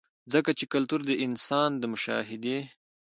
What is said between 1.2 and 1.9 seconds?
انسان د